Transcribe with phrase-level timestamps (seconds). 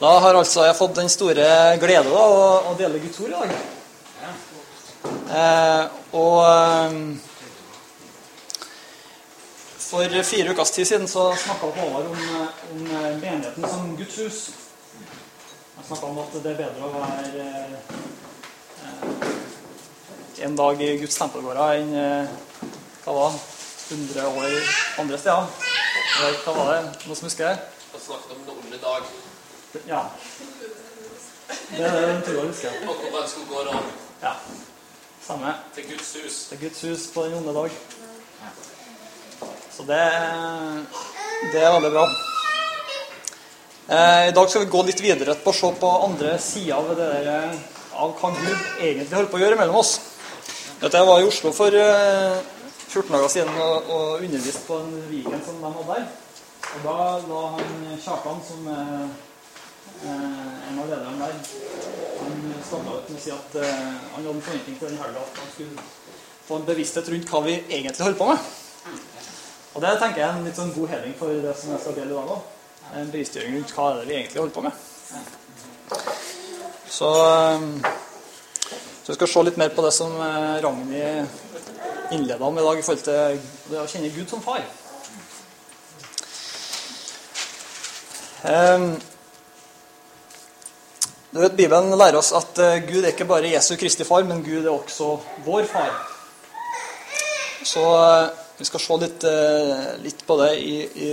[0.00, 3.36] Da har altså jeg fått den store glede da, å, å dele Guds ord i
[3.36, 3.50] dag.
[5.36, 5.82] Eh,
[6.16, 6.94] og eh,
[9.84, 12.16] for fire ukers tid siden så snakka Håvard om,
[12.72, 12.80] om
[13.20, 14.38] menigheten som Guds hus.
[15.76, 17.76] Han snakka om at det er bedre å være eh,
[20.48, 22.24] en dag i Guds tempelgårder enn eh,
[23.04, 23.40] hva var det,
[23.90, 24.48] 100 år
[25.04, 25.44] andre steder.
[26.46, 26.80] Hva var det?
[27.04, 27.52] Noen som husker?
[27.90, 29.04] Og snakket om den onde dag.
[29.86, 30.02] Ja.
[31.70, 32.70] Det er det jeg tror jeg husker.
[32.88, 33.82] Og hvor man skulle gå da
[34.22, 34.32] Ja.
[35.26, 35.54] Samme.
[35.74, 36.52] til Guds hus.
[36.52, 37.70] Er Guds hus på den onde dag.
[39.76, 40.02] Så det,
[41.52, 42.06] det er veldig bra.
[43.90, 46.96] Eh, I dag skal vi gå litt videre å se på andre sider av, det
[46.96, 47.56] der, eh,
[47.94, 50.00] av hva Gud egentlig holder på å gjøre mellom oss.
[50.82, 52.38] Jeg var i Oslo for eh,
[52.88, 56.06] 14 dager siden og, og underviste på en Vigen som de hadde der.
[56.74, 56.98] Og da
[57.30, 59.29] la han Kjartan, som eh,
[60.04, 61.34] en av lederne der,
[62.20, 65.24] han starta ut med å si at eh, han hadde en forventning til den helga
[65.24, 65.84] at han skulle
[66.46, 68.38] få en bevissthet rundt hva vi egentlig holder på med.
[69.74, 71.98] Og det tenker jeg er en litt sånn god heving for det som jeg skal
[71.98, 72.48] dele i dag òg.
[73.00, 74.72] En bevisstgjøring rundt hva er det vi egentlig holder på med.
[76.90, 77.60] Så, eh,
[79.02, 81.38] så vi skal se litt mer på det som eh, Ragnhild
[82.10, 84.64] innleda med i dag i forhold til det å kjenne Gud som far.
[88.40, 88.94] Um,
[91.30, 94.42] du vet, Bibelen lærer oss at eh, Gud er ikke bare Jesu Kristi far, men
[94.42, 95.12] Gud er også
[95.44, 95.92] vår far.
[97.62, 100.74] Så eh, vi skal se litt, eh, litt på det i,
[101.06, 101.12] i,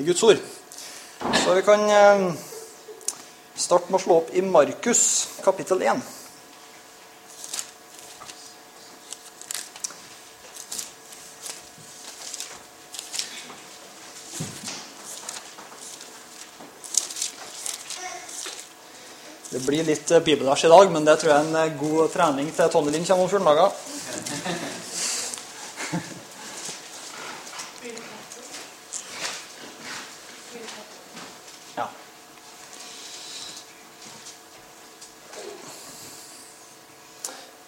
[0.00, 0.40] i, Guds ord.
[1.42, 1.84] Så vi kan
[3.52, 5.04] starte med å slå opp i Markus
[5.44, 6.00] kapittel 1.
[19.62, 22.08] Det blir litt eh, bibelvers i dag, men det tror jeg er en eh, god
[22.10, 23.70] trening til Tonje Lind kommer om 14 dager.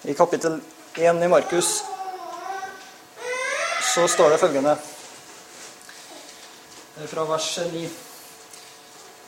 [0.03, 0.59] I kapittel
[0.99, 1.71] 1 i Markus
[3.93, 4.75] så står det følgende
[7.15, 7.87] fra vers 9.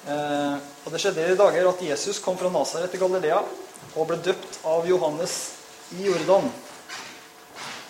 [0.06, 0.56] Eh,
[0.86, 3.40] og Det skjedde i dager at Jesus kom fra Nasaret til Galilea
[3.96, 5.34] og ble døpt av Johannes
[5.96, 6.46] i Jordan.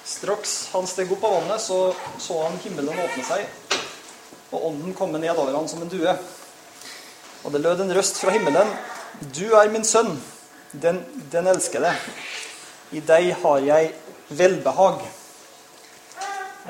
[0.06, 3.44] Straks han steg opp av vannet, så så han himmelen åpne seg,
[4.48, 6.16] og ånden komme ned over ham som en due.
[7.44, 8.72] Og det lød en røst fra himmelen.
[9.36, 10.16] Du er min sønn,
[10.72, 11.02] den,
[11.32, 11.92] den elskede.
[12.96, 13.92] I deg har jeg
[14.30, 15.04] velbehag.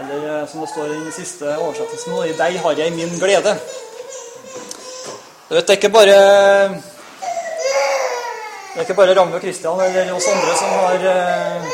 [0.00, 3.14] Eller eh, som det står i den siste oversettelsen nå, i deg har jeg min
[3.20, 3.54] glede.
[5.48, 6.14] Du vet, det er ikke bare
[8.72, 11.68] Det er ikke bare Ramme og Kristian eller oss andre som har eh,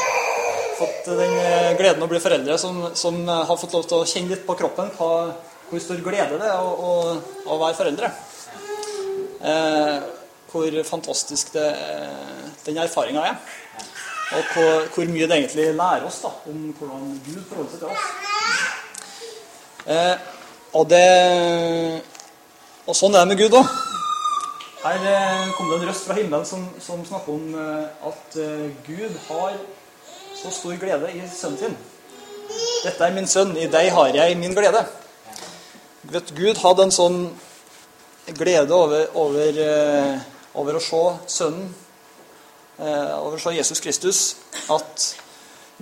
[0.77, 4.34] fått den eh, gleden å bli foreldre, som, som, har fått lov til å kjenne
[4.34, 5.09] litt på kroppen hva,
[5.71, 6.93] hvor stor glede det er å, å,
[7.49, 8.12] å være foreldre.
[9.41, 9.99] Eh,
[10.53, 11.66] hvor fantastisk det,
[12.69, 13.37] den erfaringa er.
[14.37, 17.89] Og hvor, hvor, mye det egentlig lærer oss da, om hvordan Gud forholder seg til
[17.97, 18.04] oss.
[19.89, 20.16] Eh,
[20.77, 21.09] og det
[22.87, 23.69] og sånn er det med Gud òg.
[24.82, 28.72] Her eh, kom det en røst fra himmelen som, som snakker om eh, at eh,
[28.82, 29.54] Gud har
[30.34, 31.76] så stor glede i sønnen sin.
[32.82, 34.82] Dette er min sønn, i deg har jeg min glede.
[36.10, 37.21] Vet, Gud hadde en sånn
[38.34, 39.62] glede over, over,
[40.59, 41.03] over å se
[41.38, 41.71] sønnen,
[42.82, 44.22] over å se Jesus Kristus,
[44.66, 45.06] at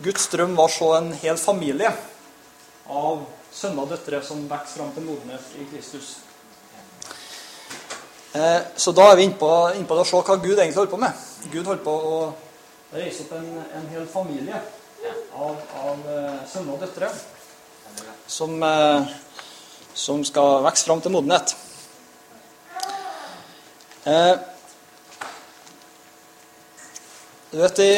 [0.05, 1.95] Guds drøm var så en hel familie
[2.85, 6.19] av sønner og døtre som vokser fram til modenhet i Kristus.
[8.33, 10.93] Eh, så da er vi inne på, inne på å se hva Gud egentlig holder
[10.93, 11.23] på med.
[11.51, 12.19] Gud holder på å
[12.95, 14.61] reise opp en, en hel familie
[15.35, 17.09] av, av uh, sønner og døtre
[18.31, 19.07] som, uh,
[19.95, 21.55] som skal vokse fram til modenhet.
[27.51, 27.95] Du vet, i,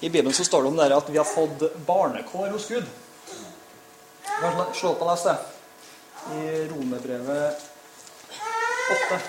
[0.00, 2.88] i Bibelen så står det om det at vi har fått barnekår hos Gud.
[4.72, 5.36] Slå opp og les det.
[6.36, 7.69] I Romerbrevet
[8.90, 9.20] 8.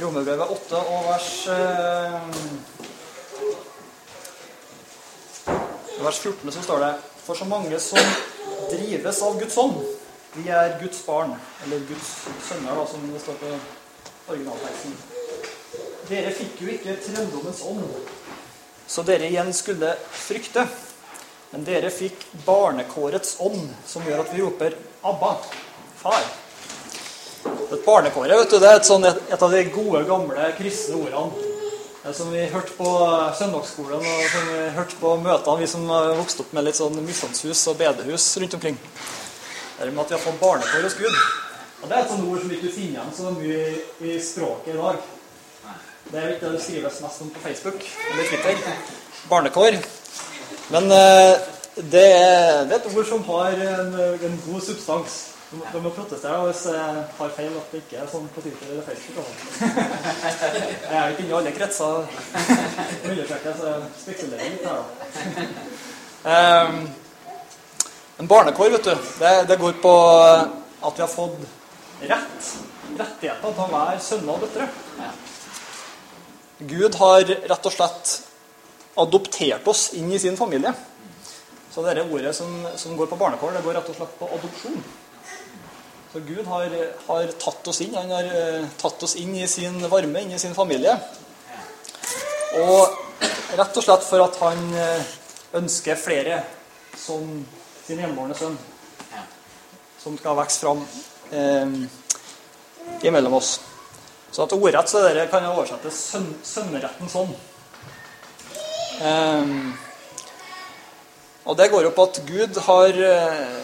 [0.00, 2.20] Romerbrevet 8 og vers eh,
[6.00, 6.94] vers 14 så står det
[7.26, 7.98] For så mange som
[8.70, 9.76] drives av Guds ånd,
[10.34, 12.08] vi er Guds barn, eller Guds
[12.48, 13.52] sønner, da, som det står på
[14.30, 14.94] originalteksten.
[16.10, 17.84] Dere fikk jo ikke trelldommens ånd,
[18.90, 20.66] så dere igjen skulle frykte.
[21.50, 25.36] Men dere fikk barnekårets ånd, som gjør at vi roper 'Abba,
[25.98, 26.30] far'.
[27.72, 31.48] Et barnekåret vet du, det er et, sånt, et, av de gode, gamle kristne ordene.
[32.16, 32.90] Som vi hørte på
[33.38, 36.96] søndagsskolen og som vi hørte på møtene, vi som har vokst opp med litt sånn
[37.04, 38.78] misjonshus og bedehus rundt omkring.
[39.78, 41.18] Det med at vi har fått barnekår hos Gud.
[41.82, 43.62] Og Det er et sånt ord som ikke finner igjen så mye
[44.04, 45.00] i, språket i dag.
[46.10, 48.76] Det er ikke det det skrives mest om på Facebook eller Twitter.
[49.30, 49.80] Barnekår.
[50.70, 51.34] Men eh,
[51.76, 53.94] det, er, det er et ord som har en,
[54.28, 55.20] en god substans.
[55.50, 58.68] Du må, du må hvis jeg har feil at det ikke er sånn på Twitter
[58.70, 59.26] eller Facebook.
[59.26, 59.70] Altså.
[60.90, 62.04] Jeg er ikke inne i alle kretser.
[63.08, 65.48] Undersøker, så jeg spekulerer litt her, da.
[66.20, 66.78] Um,
[68.20, 71.59] en barnekår, vet du, det, det, går på at vi har fått
[72.08, 72.50] rett.
[72.98, 74.68] Rettigheter til hver sønner og døtre.
[76.70, 78.14] Gud har rett og slett
[79.00, 80.72] adoptert oss inn i sin familie.
[81.70, 84.82] Så dette ordet som, som går på barnekår, det går rett og slett på adopsjon.
[86.12, 86.72] Så Gud har,
[87.06, 87.94] har tatt oss inn.
[87.94, 90.96] Han har uh, tatt oss inn i sin varme, inn i sin familie.
[92.58, 92.98] Og
[93.54, 95.12] rett og slett for at han uh,
[95.60, 96.42] ønsker flere
[96.98, 97.22] som
[97.86, 98.58] sin hjemmebårne sønn.
[100.02, 100.82] Som skal vokse fram
[101.32, 103.60] uh, imellom oss.
[104.30, 107.32] Så at ordrett så dere kan jeg oversette søn, sønneretten sånn.
[109.00, 109.54] Eh,
[111.48, 113.60] og det går jo på at Gud har eh,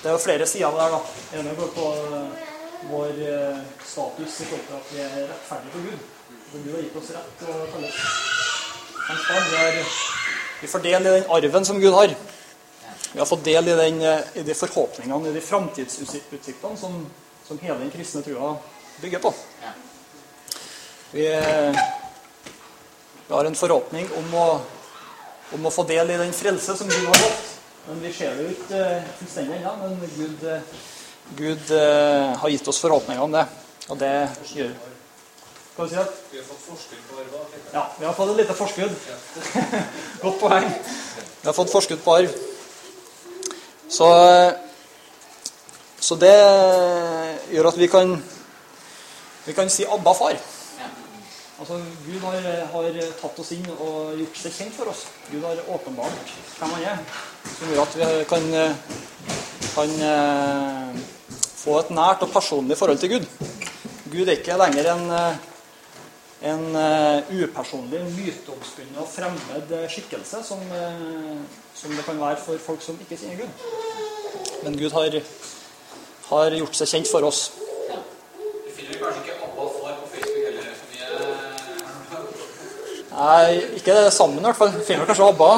[0.00, 1.00] Det er jo flere sider der, da.
[1.30, 2.48] Det ene går på eh,
[2.90, 6.06] vår eh, status i forhold til at vi er rettferdige for Gud.
[6.50, 8.00] For Gud har gitt oss rett å kalles
[9.06, 9.90] hans barn.
[10.60, 12.16] Vi får del i den arven som Gud har.
[13.12, 14.02] Vi har fått del i, den,
[14.34, 17.00] i de forhåpningene, i de framtidsutsiktene som,
[17.46, 18.52] som hele den kristne trua
[19.00, 19.32] bygger på.
[21.10, 21.26] Vi,
[23.30, 24.46] vi har en forhåpning om å,
[25.54, 27.48] om å, få del i den frelse som Gud har fått.
[27.88, 29.72] Men vi ser det ikke uh, fullstendig ennå.
[29.80, 30.60] Men Gud, uh,
[31.38, 33.44] Gud uh, har gitt oss forhåpninger om det.
[33.90, 34.12] Og det
[34.54, 34.70] gjør
[35.76, 36.18] Hva sier du?
[36.30, 37.56] Vi har fått forskudd på arv.
[37.72, 38.94] Ja, vi har fått et lite forskudd.
[40.26, 40.70] Godt poeng.
[41.40, 42.38] Vi har fått forskudd på arv.
[43.90, 44.06] Så,
[46.00, 46.34] så det
[47.50, 48.14] gjør at vi kan,
[49.46, 50.38] vi kan si 'Abba, far'.
[51.60, 51.76] Altså,
[52.06, 52.40] Gud har,
[52.72, 55.02] har, tatt oss inn og gjort seg kjent for oss.
[55.28, 57.02] Gud har åpenbart hvem han er,
[57.58, 58.46] som gjør at vi kan,
[59.74, 61.02] kan uh,
[61.60, 63.28] få et nært og personlig forhold til Gud.
[64.08, 65.04] Gud er ikke lenger en,
[66.42, 71.36] en uh, upersonlig, myteomspunnet og fremmed skikkelse, som, uh,
[71.74, 73.48] som, det kan være for folk som ikke kjenner Gud.
[74.64, 75.20] Men Gud har,
[76.30, 77.40] har gjort seg kjent for oss.
[77.90, 80.66] Du finner kanskje ikke Abba far på Facebook heller.
[80.92, 81.08] mye...
[83.10, 84.72] Nei, ikke sammen i hvert fall.
[84.86, 85.52] Finner kanskje ABBA.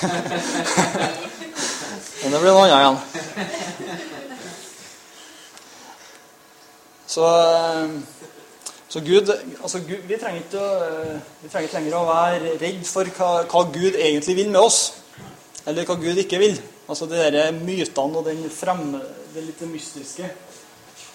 [2.20, 2.98] Men det blir noe annet igjen.
[7.10, 7.26] Så,
[8.88, 10.66] så Gud, altså Gud vi, trenger ikke,
[11.42, 14.78] vi trenger ikke lenger å være redd for hva, hva, Gud egentlig vil med oss.
[15.66, 16.54] Eller hva Gud ikke vil.
[16.90, 19.02] Altså de der mytene og den fremme,
[19.34, 20.30] det litt mystiske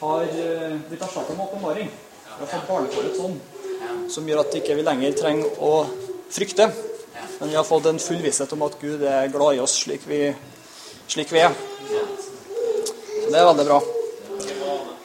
[0.02, 1.88] har blitt erstatta med åpenbaring.
[1.88, 3.40] Vi har fått barnekåret sånn,
[4.12, 5.74] som gjør at ikke vi ikke lenger trenger å
[6.28, 6.68] frykte.
[7.40, 10.04] Men vi har fått en full visshet om at Gud er glad i oss slik
[10.12, 10.26] vi,
[11.08, 11.56] slik vi er.
[11.88, 13.80] Så det er veldig bra.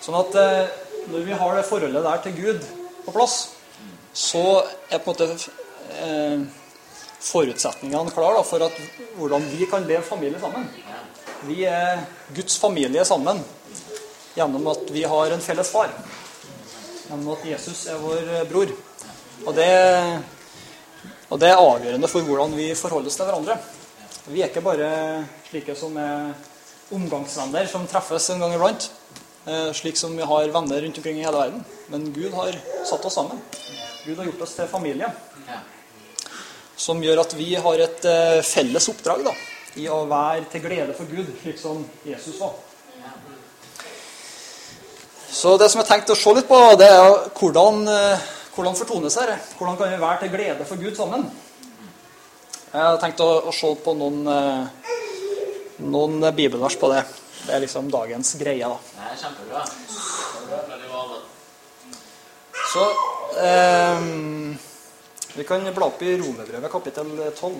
[0.00, 2.66] Sånn at eh, når vi har det forholdet der til Gud
[3.06, 3.36] på plass,
[4.12, 5.28] så er på en måte
[6.00, 6.42] eh,
[7.20, 8.76] forutsetningene klare for at,
[9.16, 10.68] hvordan vi kan leve familie sammen.
[11.48, 12.02] Vi er
[12.36, 13.40] Guds familie sammen
[14.36, 15.92] gjennom at vi har en felles far
[17.08, 18.72] gjennom at Jesus er vår bror.
[19.46, 19.70] Og det,
[21.30, 23.56] og det, er avgjørende for hvordan vi forholder oss til hverandre.
[24.30, 24.90] Vi er ikke bare
[25.48, 26.34] slike som er
[26.94, 28.90] omgangsvenner som treffes en gang iblant.
[29.74, 31.64] Slik som vi har venner rundt omkring i hele verden.
[31.90, 32.54] Men Gud har
[32.86, 33.40] satt oss sammen.
[34.04, 35.10] Gud har gjort oss til familie.
[36.76, 38.06] Som gjør at vi har et
[38.46, 39.34] felles oppdrag da,
[39.76, 42.54] i å være til glede for Gud, slik som Jesus var.
[45.30, 47.04] Så det som jeg tenkte å se litt på, det er
[47.38, 47.84] hvordan,
[48.54, 49.36] hvordan fortones dette.
[49.58, 51.28] Hvordan kan vi være til glede for Gud sammen?
[52.70, 54.22] Jeg har tenkt å, å se på noen,
[55.90, 57.04] noen bibelvers på det.
[57.50, 58.76] Det er liksom dagens greie, da.
[58.94, 59.62] Det er kjempebra.
[62.72, 62.84] Så
[63.42, 64.02] eh,
[65.34, 67.56] Vi kan bla opp i Romebrevet kapittel 12.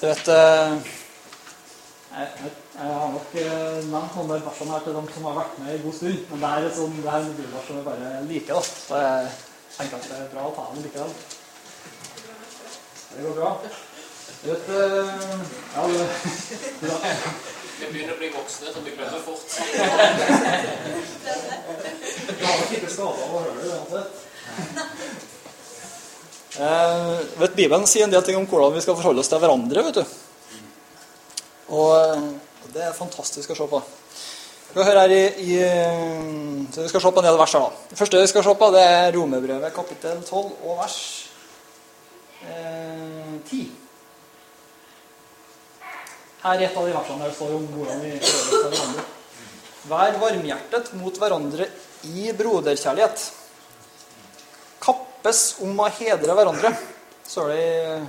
[0.00, 0.99] Du vet eh,
[2.10, 5.36] jeg, jeg, jeg har nok eh, nevnt noen der versene her til dem som har
[5.36, 6.24] vært med en god stund.
[6.30, 8.54] Men det er sånn, det er en bibelvers som jeg bare liker.
[8.56, 8.62] da.
[8.70, 9.28] Så jeg
[9.76, 11.12] tenker at det er bra å ta den likevel.
[13.10, 13.50] Det går bra.
[14.40, 15.12] Du vet eh,
[15.76, 16.04] ja, det,
[16.88, 16.96] ja.
[17.80, 19.46] Vi begynner å bli voksne, så vi glemmer fort.
[22.30, 24.10] Du har nok ikke skada av å høre det uansett.
[26.60, 29.84] Eh, vet, Bibelen sier en del ting om hvordan vi skal forholde oss til hverandre.
[29.86, 30.29] vet du.
[31.70, 32.28] Og eh,
[32.74, 33.80] det er fantastisk å se på.
[33.80, 35.54] Vi skal høre her i, i
[36.70, 37.64] så vi skal se på en del vers her.
[37.66, 37.88] da.
[37.90, 40.98] Det første vi skal se på, det er Romerbrevet kapittel 12 og vers
[42.46, 43.64] eh, 10.
[46.40, 49.08] Her er et av de versene der det står om hvordan vi oss til hverandre.
[49.90, 51.66] Vær varmhjertet mot hverandre
[52.08, 53.26] i broderkjærlighet.
[54.80, 56.72] Kappes om å hedre hverandre,
[57.26, 58.00] står det i,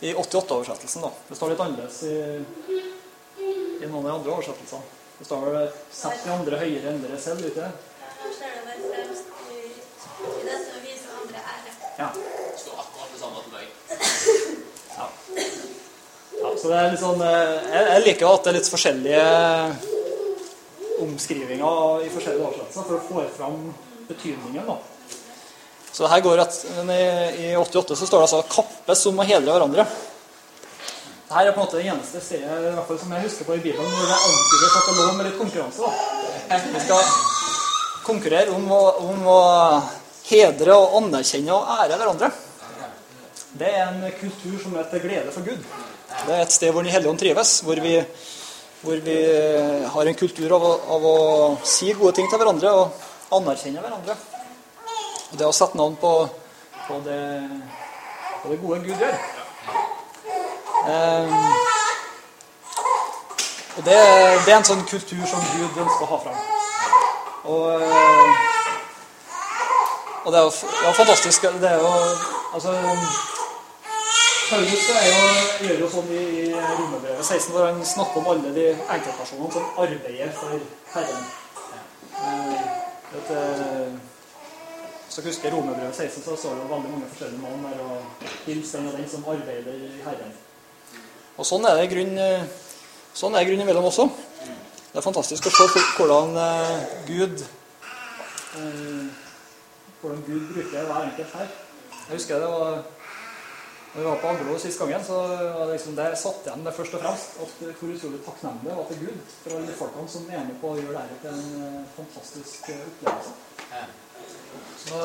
[0.00, 1.02] i 88-oversettelsen.
[1.02, 1.10] da.
[1.28, 2.16] Det står litt annerledes i,
[3.84, 4.82] i noen av de andre oversettelsene.
[5.18, 7.44] Det står vel 'sett de andre høyere enn dere selv'.
[7.44, 7.72] ikke det?
[11.98, 12.08] Ja.
[12.56, 13.66] Står akkurat det samme til meg.
[14.96, 15.06] ja.
[16.56, 19.24] Så det er litt sånn eh, Jeg, jeg liker jo at det er litt forskjellige
[21.04, 23.58] omskrivinger i forskjellige oversettelser for å få fram
[24.08, 24.64] betydningen.
[24.66, 24.76] da.
[25.92, 26.56] Så her går at,
[26.94, 29.86] i, I 88 så står det altså 'kappes om å hedre hverandre'.
[31.30, 33.54] Dette er på en måte det eneste stedet i hvert fall som jeg husker på
[33.54, 35.78] i Bibelen hvor det antydes at det lå med litt konkurranse.
[35.86, 36.58] da.
[36.74, 37.04] Vi skal
[38.06, 38.80] konkurrere om å,
[39.12, 39.42] om å
[40.26, 42.32] hedre og anerkjenne og ære hverandre.
[43.60, 45.62] Det er en kultur som er til glede for Gud.
[46.26, 47.94] Det er et sted hvor Den hellige ånd trives, hvor vi,
[48.82, 49.16] hvor vi
[49.94, 51.16] har en kultur av å, av å
[51.62, 54.18] si gode ting til hverandre og anerkjenne hverandre.
[55.30, 56.12] Og det å sette navn på,
[56.86, 57.20] på, det,
[58.42, 59.18] på det gode Gud gjør.
[60.80, 61.34] Um,
[63.76, 63.98] og det,
[64.46, 66.40] det er en sånn kultur som Gud ønsker å ha fram.
[67.50, 68.48] Og, eh,
[70.24, 70.52] og det er jo
[70.84, 71.46] ja, fantastisk.
[71.62, 71.94] Det er jo
[72.50, 72.72] Altså
[74.50, 75.18] Paulus er jo,
[75.68, 79.68] gjør jo sånn i, i Romerbrevet 16, hvor han snakker om alle de enkeltpersonene som
[79.78, 80.64] arbeider for
[80.96, 81.28] Herren.
[82.18, 82.64] Eh,
[83.12, 83.30] vet,
[85.10, 87.80] eh, jeg husker Romerbrevet 16, så så jo veldig mange forskjellige navn der.
[87.80, 88.02] og
[88.46, 90.32] Hils den og den som arbeider i Herren.
[91.36, 92.44] Og sånn er det i grunn, eh,
[93.14, 94.10] sånn er grunn imellom også.
[94.90, 97.42] Det er fantastisk å se hvordan eh, Gud
[98.58, 99.04] eh,
[100.00, 101.52] hvordan Gud bruker hver enkelt her.
[102.08, 102.82] Jeg husker det var
[103.90, 106.60] når vi var på Anglo sist gangen, så var det liksom det jeg satt igjen
[106.62, 107.40] det først og fremst.
[107.42, 110.60] At hvor utrolig takknemlig jeg var til Gud for alle de folkene som er med
[110.60, 113.59] på å gjøre dette til en fantastisk opplevelse.
[114.80, 115.04] Så,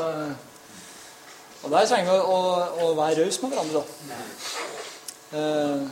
[1.64, 2.40] og der trenger vi å,
[2.86, 4.24] å være rause med hverandre, da.
[5.36, 5.86] Eh,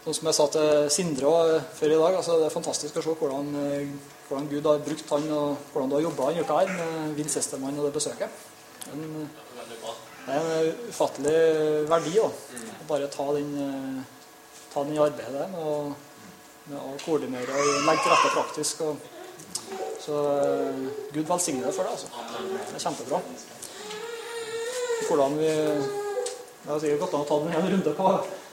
[0.00, 3.02] Sånn som jeg sa til Sindre også, før i dag, altså det er fantastisk å
[3.04, 3.90] se hvordan, eh,
[4.30, 7.28] hvordan Gud har brukt han, og hvordan du har jobba denne uka her med Vin
[7.28, 8.38] Sestermann og det besøket.
[8.94, 9.02] En,
[10.24, 11.34] det er en ufattelig
[11.90, 12.30] verdi da.
[12.30, 14.32] å bare ta den, eh,
[14.72, 15.76] ta den i arbeidet med å,
[16.70, 18.80] med å koordinere og legge til rette praktisk.
[18.88, 20.82] Og, så eh,
[21.14, 21.92] Gud velsigne deg for det.
[21.96, 22.08] altså.
[22.68, 23.22] Det er kjempebra.
[25.08, 25.50] Hvordan vi
[26.60, 28.08] Det har sikkert gått an å ta den en runde på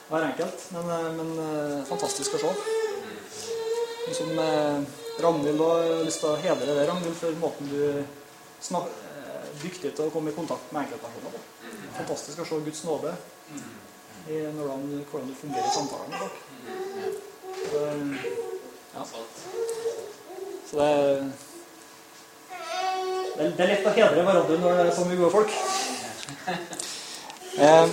[0.08, 2.54] hver enkelt, men, eh, men eh, fantastisk å se.
[4.16, 4.30] Som
[5.20, 8.06] Ragnhild har lyst til å hedre det, Ragnhild, for måten du
[8.64, 11.44] snak, eh, dyktig til å komme i kontakt med enkeltpersoner på.
[11.98, 13.16] Fantastisk å se Guds nåde
[14.28, 14.88] i hvordan
[15.28, 16.38] du fungerer i samtalen med folk.
[18.96, 19.04] Ja.
[20.70, 21.32] Så det, er-
[23.58, 25.52] det er lett å hedre hverandre når det er så mye gode folk.
[27.58, 27.86] Eh,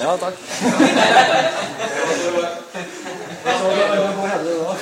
[0.00, 0.36] ja, takk.
[3.40, 4.72] Så det er god hedre da.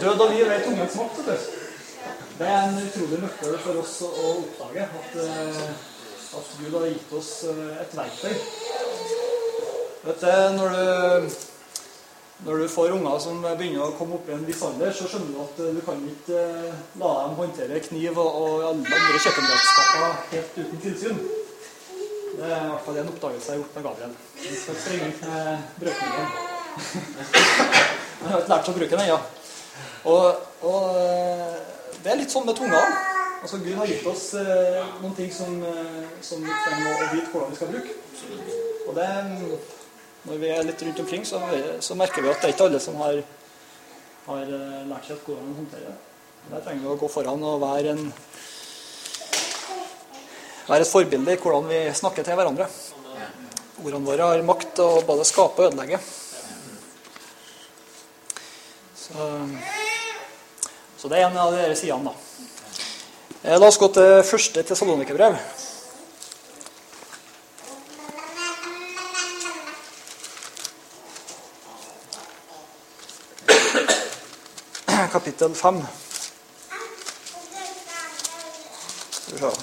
[0.00, 1.16] Død og liv er tungens makt.
[1.26, 1.32] vet du.
[2.38, 4.10] Det er en utrolig nøkkel for oss å å
[4.40, 5.62] oppdage at, eh,
[6.38, 8.34] at Gud har gitt oss eh, et verktøy.
[10.00, 10.26] Vet du,
[10.56, 11.32] når du,
[12.44, 15.34] når du får unger som begynner å komme opp i en viss alder, så skjønner
[15.34, 19.18] du at eh, du kan ikke eh, la dem håndtere kniv og, og alle andre
[19.26, 21.18] kjøkkenredskaper helt uten tilsyn.
[22.30, 24.14] Det er i hvert fall en oppdagelse jeg har gjort med Gabriel.
[24.40, 26.30] Vi skal sprenge ut med brødkniven.
[28.20, 29.18] Han har ikke lært seg å bruke den ennå.
[30.14, 31.58] Og, og eh,
[31.98, 32.80] det er litt sånn med tunga.
[33.42, 35.60] Altså, Gud har gitt oss eh, noen ting som,
[36.24, 37.92] som vi trenger å vite hvordan vi skal bruke.
[38.88, 39.10] Og det,
[40.28, 41.40] når vi er litt rundt omkring, så,
[41.80, 43.20] så merker vi at det er ikke alle som har,
[44.26, 45.98] har eh, lært seg hvordan man håndterer det.
[46.50, 48.06] Der trenger vi å gå foran og være en
[50.70, 52.68] være et forbilde i hvordan vi snakker til hverandre.
[53.80, 55.98] Ordene våre har makt til å både skape og ødelegge.
[59.00, 59.30] Så,
[61.00, 62.30] så det er en av her sidene, da.
[63.40, 65.40] Eh, La oss gå til første Tessalonikerbrev.
[75.40, 75.86] Kapittel 5.
[79.10, 79.54] Skal.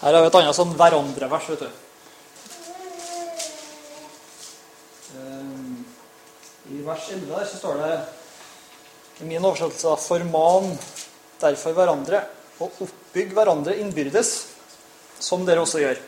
[0.00, 1.68] Her har vi et annet sånn hverandre-vers, vet du.
[5.20, 7.94] Eh, I vers 11 der så står det
[9.22, 10.72] i min oversettelse 'forman
[11.38, 12.26] derfor hverandre
[12.58, 14.36] og oppbygg hverandre innbyrdes,
[15.20, 16.02] som dere også gjør'.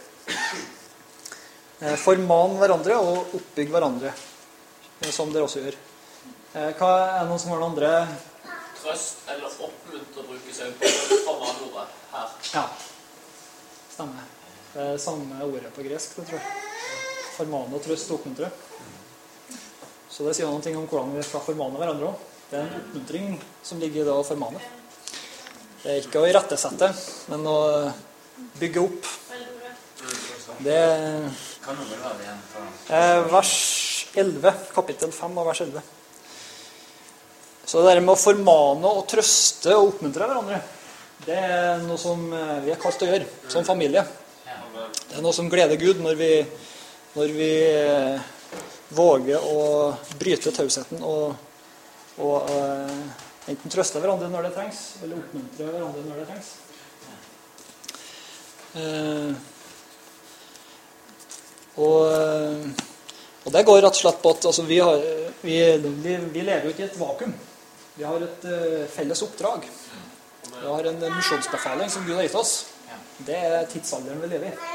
[1.79, 4.11] Eh, Forman hverandre og oppbygg hverandre,
[5.03, 5.79] eh, som dere også gjør.
[6.57, 6.91] Eh, Hva
[7.21, 7.93] Er noen som har noen andre
[8.79, 10.89] Trøst eller oppmuntre brukes òg på
[11.27, 12.29] samme ordet her.
[12.55, 12.63] Ja.
[13.93, 14.29] Stemmer.
[14.73, 16.63] Det er samme ordet på gresk, det tror jeg.
[17.35, 18.49] Formane og trøst oppmuntre.
[20.09, 22.25] Så det sier noe om hvordan vi skal formane hverandre òg.
[22.49, 23.37] Det er en oppmuntring
[23.67, 24.63] som ligger i det å formane.
[25.83, 26.89] Det er ikke å irettesette,
[27.35, 27.59] men å
[28.63, 29.13] bygge opp.
[30.65, 30.81] Det
[31.67, 32.43] Kan nummer det igjen
[32.89, 33.55] er vers
[34.17, 35.98] 11, kapittel 5 av vers 11.
[37.69, 40.59] Så det der med å formane og trøste og oppmuntre hverandre,
[41.27, 44.01] det er noe som eh, vi er kalt å gjøre som familie.
[44.89, 46.29] Det er noe som gleder Gud når vi,
[47.13, 48.31] når vi eh,
[48.97, 49.59] våger å
[50.17, 51.35] bryte tausheten og,
[52.25, 52.95] og eh,
[53.53, 56.49] enten trøste hverandre når det trengs, eller oppmuntre hverandre når det trengs.
[61.79, 62.01] Og,
[63.45, 65.05] og det går rett og slett på at altså, vi, har,
[65.45, 67.37] vi, vi lever jo ikke i et vakuum.
[67.99, 69.65] Vi har et eh, felles oppdrag.
[70.53, 72.53] Vi har en misjonsbefaling som Gud har gitt oss.
[73.27, 74.69] Det er tidsalderen vi lever i.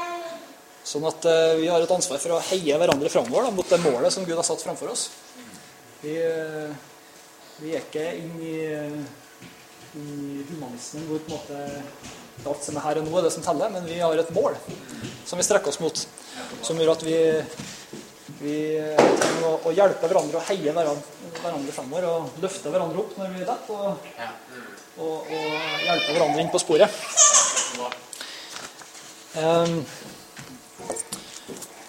[0.84, 4.12] Sånn at eh, vi har et ansvar for å heie hverandre framover mot det målet
[4.12, 5.06] som Gud har satt framfor oss.
[6.02, 6.76] Vi, eh,
[7.62, 8.58] vi er ikke inn i,
[9.96, 11.64] i humanismen hvor på en måte
[12.44, 14.60] alt som er her og nå, er det som teller, men vi har et mål
[15.24, 16.04] som vi strekker oss mot.
[16.60, 17.16] Som gjør at vi,
[18.44, 18.60] vi
[19.00, 22.08] trenger å, å hjelpe hverandre og heie hverandre, hverandre framover.
[22.10, 24.08] Og løfte hverandre opp når vi detter, og,
[24.98, 25.48] og, og
[25.84, 27.00] hjelpe hverandre inn på sporet.
[29.34, 29.80] Um,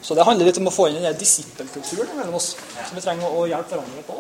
[0.06, 3.26] så det handler litt om å få inn den disippelkulturen mellom oss, som vi trenger
[3.26, 4.20] å hjelpe hverandre på.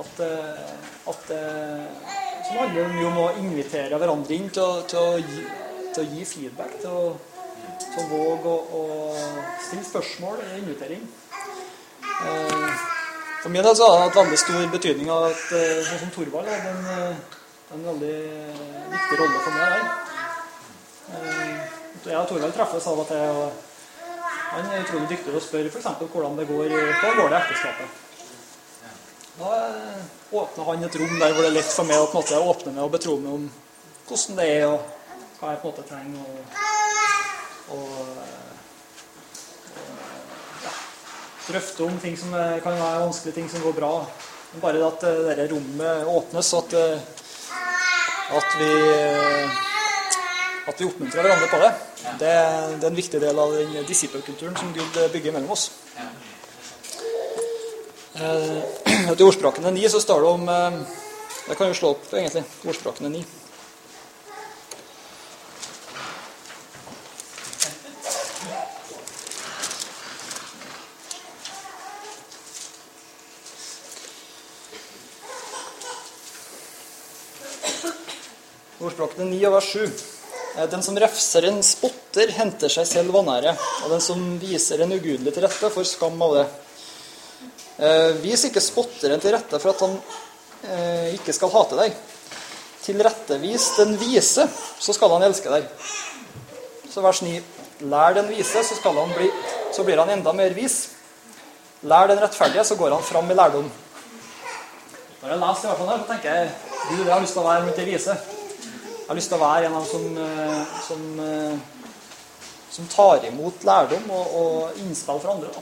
[0.00, 0.70] At, eh,
[1.12, 5.44] at eh, Som handler mye om å invitere hverandre inn til å, til å, gi,
[5.94, 6.74] til å gi feedback.
[6.82, 7.04] Til å,
[7.84, 8.82] til å våge å, å
[9.68, 11.06] stille spørsmål eller invitering.
[12.24, 12.84] Eh,
[13.44, 16.48] For min del så har det hatt veldig stor betydning at eh, sånn som Thorvald
[16.48, 18.14] hadde en, eh, en veldig
[18.94, 19.82] viktig rolle for meg der.
[21.12, 21.50] Eh,
[22.06, 23.20] Jeg og Thorvald treffes av til.
[23.44, 23.52] og
[24.54, 25.90] Han er utrolig dyktig til å spørre f.eks.
[26.14, 28.00] hvordan det går på går det ekteskapet.
[29.34, 30.02] Da eh,
[30.40, 32.42] åpner han et rom der hvor det er lett for meg å på en måte
[32.54, 33.46] åpne meg og betro meg om
[34.08, 34.80] hvordan det er, og
[35.40, 36.20] hva jeg på en måte trenger.
[36.24, 37.92] Og, og,
[38.24, 38.52] eh,
[40.64, 40.72] ja,
[41.48, 43.92] drøfte om ting som eh, kan være vanskelige, ting som går bra.
[44.52, 46.98] Men bare at eh, dette rommet åpnes, at, eh,
[48.40, 48.72] at vi
[50.64, 51.72] at vi oppmuntrer hverandre på det.
[52.04, 52.34] Det,
[52.80, 55.68] det er en viktig del av den disippelkulturen som Gud bygger mellom oss.
[58.14, 58.58] Eh,
[59.16, 60.76] Til ordspråkene 9 så står det om eh,
[61.48, 62.44] Det kan jo slå opp, egentlig.
[62.64, 63.24] Ordspråkene 9.
[78.94, 79.86] Ordspråkene 9 og vers 7.
[80.54, 83.56] Eh, Den som refser en spotter, henter seg selv vanære.
[83.82, 86.44] Og den som viser en ugudelig til rette, får skam av det.
[87.82, 89.96] Eh, vis ikke spotteren til rette for at han
[90.70, 91.96] eh, ikke skal hate deg.
[92.84, 94.46] Tilrettevis den vise,
[94.78, 95.66] så skal han elske deg.
[96.92, 97.42] Så vers 9.
[97.90, 99.26] Lær den vise, så, bli,
[99.74, 100.84] så blir han enda mer vis.
[101.82, 103.66] Lær den rettferdige, så går han fram i lærdom.
[105.24, 106.54] Når jeg leser i hvert fall her, så tenker jeg
[106.84, 108.18] Gud, jeg har lyst til å være blant vise.
[109.04, 111.56] Jeg har lyst til å være en av dem som, eh, som, eh,
[112.72, 115.50] som tar imot lærdom og, og innspill fra andre.
[115.52, 115.60] Da.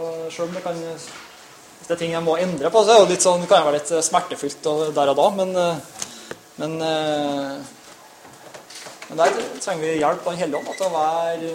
[0.00, 3.04] Og selv om det kan Hvis det er ting jeg må endre på, så er
[3.06, 5.76] det sånn, kan det være litt smertefullt og der og da, men, eh,
[6.56, 7.52] men, eh,
[9.10, 11.52] men der trenger vi hjelp av Den hellige ånd til å være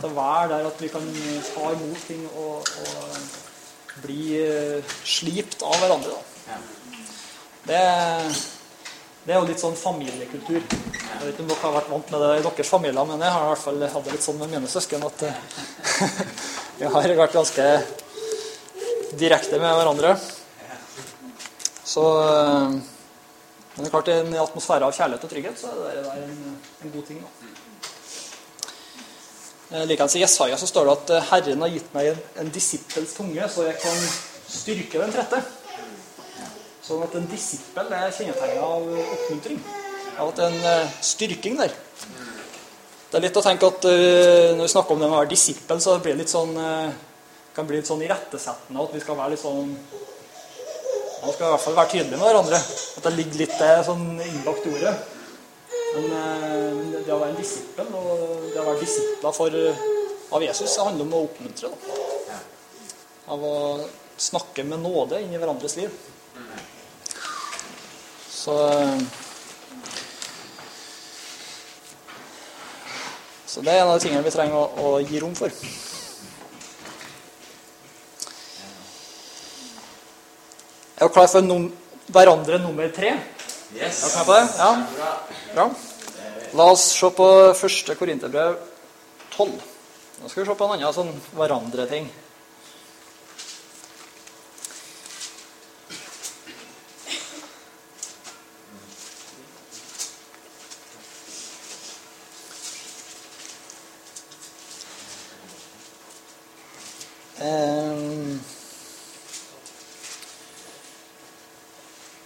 [0.00, 1.04] til å være der at vi kan
[1.52, 6.16] ta imot ting og, og bli eh, slipt av hverandre.
[6.16, 6.58] Da.
[7.68, 7.82] Det,
[9.22, 10.58] Det er jo litt sånn familiekultur.
[10.58, 13.30] Jeg vet ikke om dere har vært vant med det i deres familier, men jeg
[13.30, 15.36] har i hvert fall hatt det litt sånn med mine søsken at eh,
[16.80, 17.66] vi har vært ganske
[19.20, 20.16] direkte med hverandre.
[21.86, 22.74] Så eh,
[23.72, 26.26] Men det er klart, i en atmosfære av kjærlighet og trygghet, så er det der
[26.26, 27.22] en, en god ting.
[27.22, 27.30] da.
[29.70, 33.14] Eh, Likeens i Jesaja så står det at Herren har gitt meg en, en disippels
[33.14, 34.06] tunge, så jeg kan
[34.50, 35.46] styrke den trette.
[36.82, 39.58] Sånn at en disippel er kjennetegnet av oppmuntring.
[40.18, 41.74] Av at det er en eh, styrking der.
[43.12, 45.30] Det er litt å tenke at eh, når vi snakker om det med å være
[45.30, 46.96] disippel, så blir det litt sånn eh,
[47.54, 49.74] kan bli litt sånn irettesettende at vi skal være litt sånn
[51.22, 52.58] Man skal i hvert fall være tydelige med hverandre.
[52.98, 54.94] At det ligger litt det sånn innbakt i ordet.
[55.92, 56.08] Men
[56.96, 59.54] det å være en disippel og det å være disipla for,
[60.34, 61.70] av Jesus, det handler om å oppmuntre.
[61.70, 62.40] Da.
[63.36, 63.54] Av å
[64.18, 65.94] snakke med nåde inn i hverandres liv.
[68.42, 69.02] Så eh,
[73.46, 75.52] Så det er en av de tingene vi trenger å, å gi rom for.
[80.96, 81.66] Er dere klar for num
[82.08, 83.12] hverandre nummer tre?
[83.76, 84.00] Yes.
[84.08, 84.46] Er dere med på det?
[84.56, 84.72] Ja?
[85.52, 85.68] Bra.
[86.56, 87.28] La oss se på
[87.60, 88.56] første Korinterbrev
[89.36, 89.52] 12.
[90.22, 92.08] Nå skal vi se på en annen sånn hverandre-ting.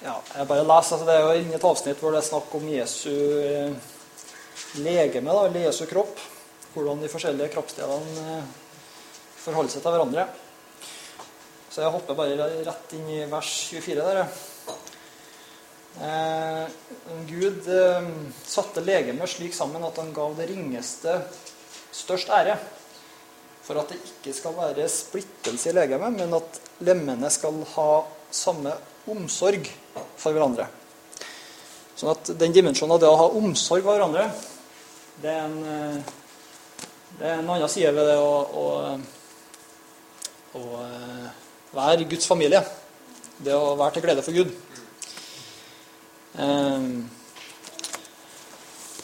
[0.06, 2.52] Ja, jeg bare leser, altså Det er jo inne et avsnitt hvor det er snakk
[2.58, 3.72] om Jesu eh,
[4.84, 6.20] legeme, da, eller Jesu kropp.
[6.74, 8.50] Hvordan de forskjellige kroppsdelene eh,
[9.40, 10.26] forholder seg til hverandre.
[11.72, 14.22] Så jeg hopper bare rett inn i vers 24 der.
[16.06, 16.62] Eh,
[17.28, 18.08] Gud eh,
[18.44, 21.18] satte legemet slik sammen at han gav det ringeste
[21.96, 22.58] størst ære.
[23.66, 27.90] For at det ikke skal være splittelse i legemet, men at lemmene skal ha
[28.30, 28.74] samme
[29.10, 29.66] omsorg
[30.18, 30.68] for hverandre.
[31.96, 34.28] Sånn at den dimensjonen av det å ha omsorg for hverandre,
[35.22, 35.98] det er en, eh,
[37.18, 38.66] det er en annen side ved det å, å,
[40.60, 41.28] å eh,
[41.74, 42.62] være Guds familie.
[43.36, 44.52] Det å være til glede for Gud.
[46.36, 47.08] Um,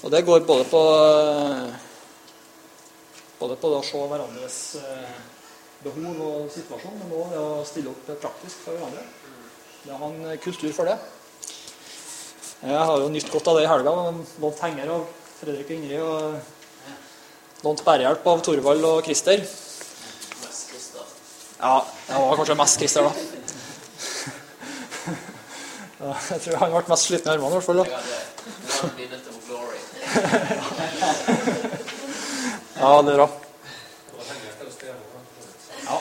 [0.02, 0.80] og det går både på
[3.42, 5.14] både på det å se hverandres eh,
[5.82, 9.02] behov og situasjon, men òg det å stille opp praktisk for hverandre.
[9.82, 10.94] Det har ha en kultur for det.
[12.62, 13.90] Jeg har jo nytt godt av det i helga.
[14.44, 15.02] Lånt henger av
[15.40, 16.02] Fredrik og Ingrid.
[16.06, 19.42] Og lånt bærehjelp av Torvald og Christer.
[19.42, 21.04] Mest Christer.
[21.58, 21.76] Ja,
[22.06, 23.12] det var kanskje mest Christer, da.
[26.30, 27.82] Jeg tror han ble mest sliten i armene, i hvert fall.
[27.82, 27.86] da.
[27.90, 28.14] Jeg hadde
[28.82, 29.80] one minute of glory.
[32.82, 33.28] Ja, det er bra.
[35.86, 35.96] Ja,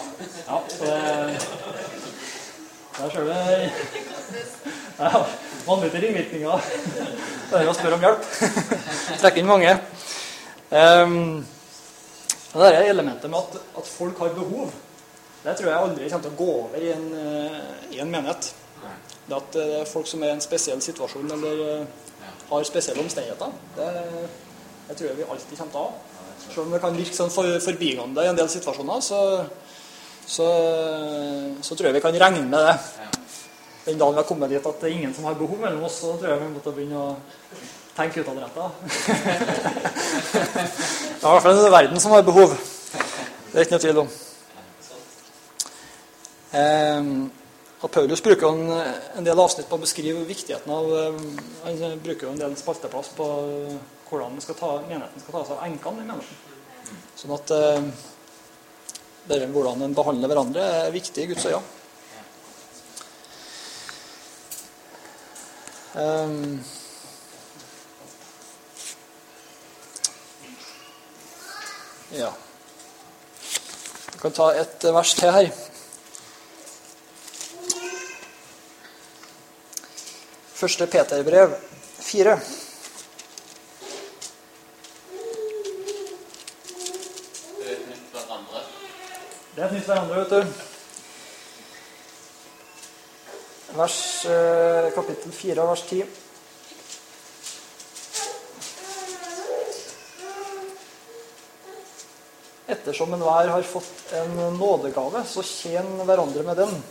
[0.47, 0.95] ja så det
[2.97, 3.31] Der ser du
[4.99, 5.25] ja,
[5.67, 6.65] Vanvittige ringvirkninger.
[7.51, 8.25] Det er å spørre om hjelp.
[9.21, 9.75] Trekke inn mange.
[10.73, 11.15] Um,
[12.55, 14.73] det der elementet med at, at folk har behov,
[15.43, 17.57] det tror jeg aldri kommer til å gå over i en, eh,
[17.93, 18.53] i en menighet.
[19.27, 21.99] Det at det er folk som er i en spesiell situasjon eller eh,
[22.49, 23.91] har spesielle omstendigheter, det,
[24.87, 26.10] det tror jeg vi alltid kommer til å ha.
[26.49, 29.19] Selv om det kan virke sånn for, forbigående i en del situasjoner, så,
[30.25, 30.47] så,
[31.63, 32.75] så tror jeg vi kan regne med det.
[33.85, 36.01] Den dagen vi har kommet dit at det er ingen som har behov mellom oss,
[36.03, 37.15] så tror jeg vi måtte begynne å
[37.95, 38.69] tenke utadretta.
[38.85, 39.15] det
[41.17, 42.55] er i hvert fall en verden som har behov.
[43.51, 44.11] Det er ikke noe tvil om.
[46.51, 47.40] Eh,
[47.81, 48.69] og Paulus bruker en,
[49.17, 51.21] en del avsnitt på å beskrive viktigheten av eh,
[51.65, 53.77] Han bruker jo en del spalteplass på eh,
[54.11, 56.99] hvordan skal ta, menigheten skal ta seg av enkene i menigheten.
[57.17, 57.87] Sånn at eh,
[59.31, 61.63] det med hvordan en behandler hverandre, er viktig i Guds øyne.
[65.91, 66.61] Um,
[72.15, 72.29] ja.
[74.13, 75.70] Vi kan ta et vers til her.
[80.61, 81.55] Første Peterbrev
[82.05, 82.33] 4.
[87.55, 88.61] Det er et nytt hverandre.
[89.57, 90.51] Er vet du.
[93.79, 96.05] Vers, eh, kapittel 4, vers 10.
[102.67, 106.83] Ettersom enhver har fått en nådegave, så tjen hverandre med den,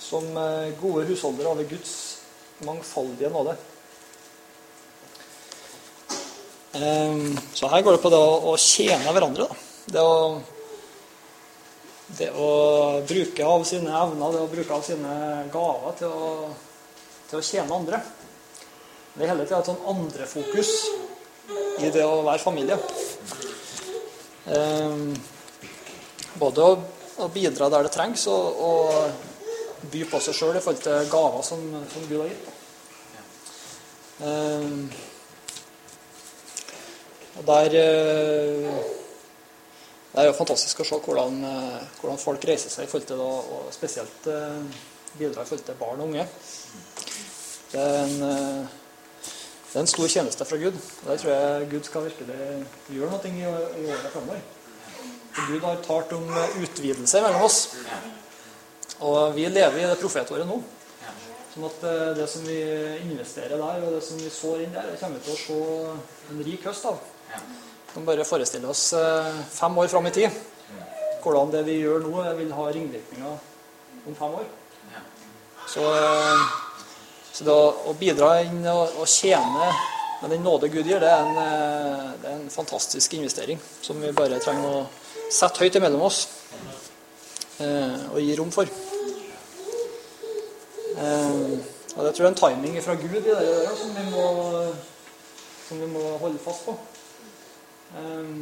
[0.00, 2.03] som eh, gode husholdere over Guds
[2.62, 3.56] mangfoldige nåde.
[6.74, 9.48] Ehm, så her går det på det å tjene hverandre.
[9.48, 9.62] Da.
[9.94, 10.18] Det å
[12.18, 15.14] det å bruke av sine evner, det å bruke av sine
[15.52, 16.32] gaver til å,
[17.30, 18.00] til å tjene andre.
[19.14, 20.72] Det er hele tida et sånn andrefokus
[21.80, 22.78] i det å være familie.
[24.52, 25.14] Ehm,
[26.38, 26.76] både å,
[27.24, 29.33] å, bidra der det trengs, og, og
[29.92, 32.52] by på seg sjøl i forhold til gaver som, som Gud har gitt.
[34.24, 34.92] Um,
[37.34, 38.74] og der uh,
[40.14, 43.18] Det er jo fantastisk å se hvordan, eh, hvordan folk reiser seg i forhold til
[43.18, 44.60] da, og spesielt uh,
[45.18, 46.26] bidra i forhold til barn og unge.
[47.72, 48.68] Det er en, uh,
[49.24, 50.78] det er en stor tjeneste fra Gud.
[50.78, 52.38] og Der tror jeg Gud skal virkelig
[52.94, 54.46] gjøre noe i, i året framover.
[55.48, 56.30] Gud har talt om
[56.62, 57.58] utvidelse mellom oss.
[59.04, 60.60] Og vi lever i det profetåret nå.
[61.54, 62.58] Sånn at eh, det som vi
[63.04, 66.32] investerer der, og det som vi sår inn der, det kommer vi til å se
[66.32, 66.98] en rik høst av.
[67.30, 70.42] Vi kan bare forestille oss eh, fem år fram i tid.
[71.22, 73.36] Hvordan det vi gjør nå, vil ha ringvirkninger
[74.04, 74.48] om fem år.
[75.68, 76.40] Så, eh,
[77.32, 79.70] så det å, bidra inn og, tjene
[80.20, 84.00] med den nåde Gud gir, det er, en, eh, det er en fantastisk investering som
[84.02, 84.84] vi bare trenger å
[85.32, 86.26] sette høyt imellom oss
[87.60, 88.66] eh, og gi rom for.
[90.94, 91.58] Eh,
[91.96, 94.26] og det tror jeg er en timing fra Gud i det der som vi må,
[95.68, 96.76] som vi må holde fast på.
[97.98, 98.34] Eh,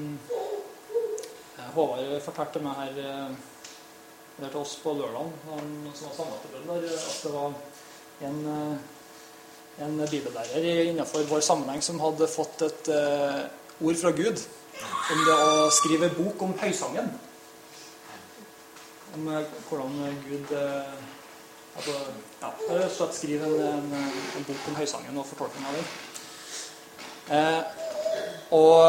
[1.72, 3.30] Håvard fortalte meg her eh,
[4.42, 5.28] til oss på lørdag,
[5.94, 7.50] som var samla til bønn der, at det var
[8.28, 8.38] en,
[9.86, 14.42] en bibellærer innenfor vår sammenheng som hadde fått et ord fra Gud
[15.12, 17.12] om det å skrive bok om høysangen.
[19.16, 20.94] Om eh, hvordan Gud eh,
[21.76, 21.96] altså,
[22.40, 23.94] ja, rett og slett en, en,
[24.38, 25.90] en bok om høysangen og fortolkning av den.
[27.32, 27.82] Eh,
[28.52, 28.82] og,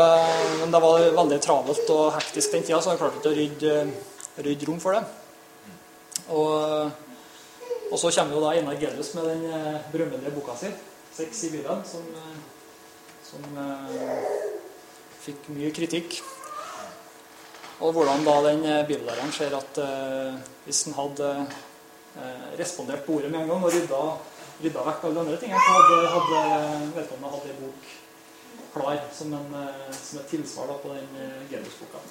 [0.59, 3.75] men det var veldig travelt og hektisk den tida, så jeg klarte ikke å rydde,
[4.43, 5.03] rydde rom for det.
[6.33, 6.91] Og,
[7.91, 10.71] og så kommer jo da Einar Gelius med den eh, berømmelige boka si,
[11.13, 12.37] 'Sex i Bibelen', som, eh,
[13.23, 14.23] som eh,
[15.21, 16.19] fikk mye kritikk.
[17.83, 21.29] Og hvordan da den billæreren bibellæreren ser at eh, hvis han hadde
[22.15, 24.01] eh, respondert på ordet med en gang og rydda,
[24.63, 27.89] rydda vekk alle de andre tingene, så hadde, hadde vedkommende hatt ei bok
[28.73, 31.09] klar som, en, eh, som et tilsvar da, på den
[31.51, 32.03] genusboka.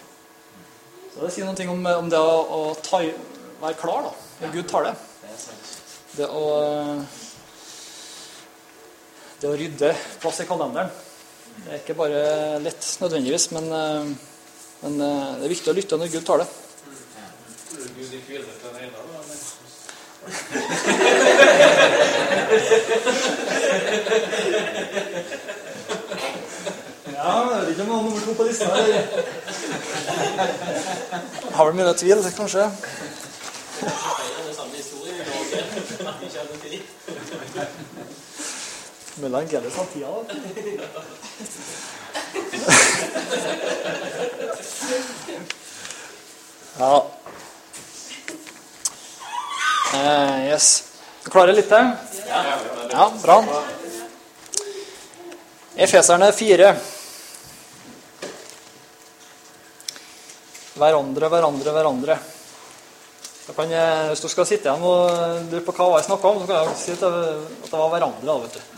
[1.14, 3.00] Så det sier noe om, om det å, å ta,
[3.62, 4.92] være klar da, når Gud tar det.
[6.18, 6.44] Det å,
[9.40, 10.92] det å rydde plass i kalenderen.
[11.62, 12.20] Det er ikke bare
[12.60, 14.12] lett nødvendigvis, men, eh,
[14.82, 16.48] men eh, det er viktig å lytte når Gud tar det.
[17.70, 19.12] Tror Gud ikke vil det til Einar, da?
[27.12, 28.66] Ja, jeg vet ikke om han er nummer to på lista.
[28.74, 28.82] her.
[31.52, 32.64] Har vel mine tvil, kanskje.
[39.16, 39.72] Det er den samme historien i Norge.
[39.72, 39.72] Man ikke hadde tid.
[39.72, 40.34] Mulig han Gelius har tida, da.
[46.78, 47.06] Ja.
[49.94, 50.84] Uh, yes.
[51.24, 51.92] Du klarer litt til?
[52.90, 53.36] Ja, bra.
[55.76, 56.72] Efeserne 4.
[60.80, 62.18] Hverandre, hverandre, hverandre.
[63.52, 63.68] Kan
[64.08, 66.78] hvis du skal sitte igjen og lure på hva jeg snakka om, så kan jeg
[66.80, 68.40] si at det, var hverandre.
[68.46, 68.71] vet du.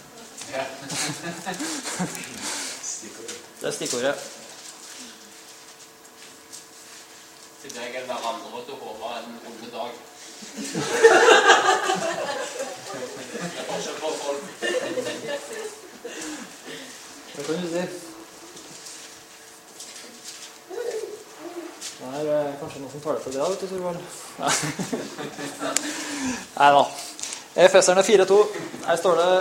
[3.60, 4.14] Det er stikkordet.
[7.62, 9.90] Til deg eller andre til Håvard en onde dag.
[10.54, 10.70] Det
[13.58, 14.42] er forskjell på folk.
[17.36, 17.84] Det kan du si.
[21.98, 24.00] Det er eh, kanskje noen som tar det til det, vet du, Torvald.
[26.54, 26.84] Nei da.
[27.66, 28.38] Efeserne 4.2.
[28.86, 29.32] Her står det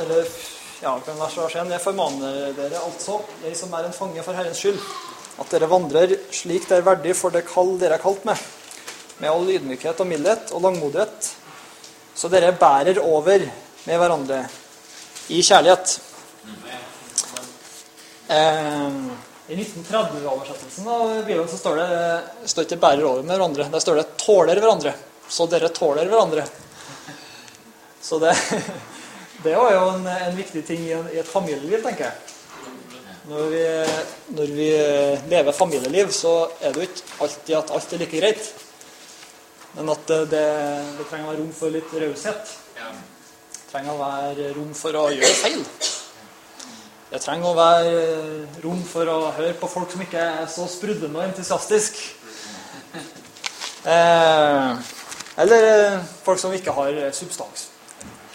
[0.00, 0.26] Eller
[0.80, 1.72] ja, kan vers vers 1.
[1.74, 4.80] Jeg formaner dere altså, jeg som er en fange for Herrens skyld,
[5.40, 8.40] at dere vandrer slik det er verdig for det kall dere er kalt med,
[9.20, 11.32] med all ydmykhet og mildhet og langmodighet,
[12.16, 13.44] så dere bærer over
[13.86, 14.44] med hverandre
[15.30, 15.98] i kjærlighet.
[18.30, 18.88] Eh,
[19.50, 23.70] I 1930-oversettelsen av Bibelen så står det står ikke 'bærer over med hverandre'.
[23.70, 24.92] Der står det 'tåler hverandre'.
[25.28, 26.44] Så dere tåler hverandre.
[28.00, 28.36] Så det,
[29.44, 32.36] det er jo en, en viktig ting i, i et familieliv, tenker jeg.
[33.30, 33.62] Når vi,
[34.34, 34.68] når vi
[35.30, 38.50] lever familieliv, så er det jo ikke alltid at alt er like greit.
[39.76, 42.52] Men at det, det, trenger å være rom for litt raushet.
[43.54, 45.64] Det trenger å være rom for å gjøre feil.
[47.12, 47.92] det trenger å være
[48.64, 52.02] rom for å høre på folk som ikke er så sprudlende og entusiastisk.
[53.80, 54.72] Eh,
[55.40, 57.70] eller eh, folk som ikke har substans.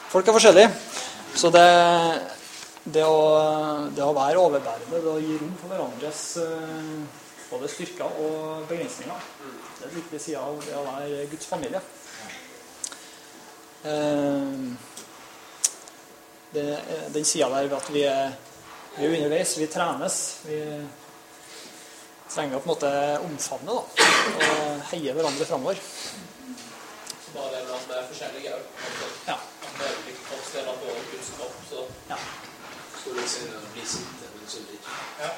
[0.09, 0.94] Folk er forskjellige.
[1.35, 1.67] Så det,
[2.83, 3.19] det, å,
[3.91, 9.29] det å være overbærende, det å gi rom for hverandres eh, både styrker og begrensninger,
[9.75, 11.83] det er en viktig side av det å være Guds familie.
[13.85, 14.53] Eh,
[16.55, 16.81] det,
[17.13, 18.31] den sida der ved at vi er,
[18.97, 20.21] vi er underveis, vi trenes.
[20.47, 20.59] Vi
[22.31, 22.91] trenger å på en måte
[23.23, 24.07] omfavne da,
[24.47, 25.79] og heie hverandre framover.
[25.79, 28.65] Så bare det med at vi er forskjellige òg.
[29.27, 29.37] Ja.
[29.37, 31.61] At vi er ulike kroppsdeler på Guds kropp.
[31.69, 32.19] Så ja,
[32.95, 34.91] Skulle jeg si noe bli sinte, men så litt.
[35.21, 35.31] ja.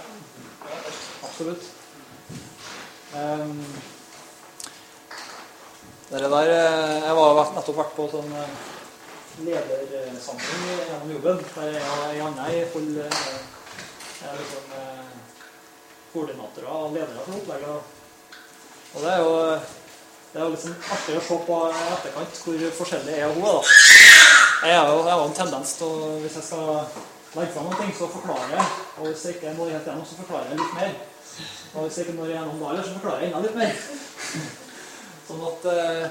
[0.69, 1.31] ja.
[1.47, 1.71] Absolutt.
[3.15, 3.65] Um,
[6.10, 8.51] dere der, eh, jeg var nettopp vært på sånn eh,
[9.47, 11.41] ledersamling gjennom jobben.
[11.55, 15.17] Der jeg og Janne i full jeg er liksom, eh,
[16.13, 17.81] koordinatorer og ledere for opplegget.
[18.93, 19.33] Og det er jo
[20.27, 23.53] det er jo liksom artig å se på etterkant hvor forskjellig jeg og hun er.
[23.53, 24.67] da.
[24.67, 26.67] Jeg har jo en tendens til å Hvis jeg skal
[27.38, 28.65] legge fram noen ting, så forklarer jeg.
[28.97, 30.95] Og hvis jeg ikke når helt gjennom, så forklarer jeg litt mer.
[31.76, 33.73] Og hvis jeg ikke når gjennom da, så forklarer jeg enda litt mer.
[35.28, 36.06] Sånn at eh,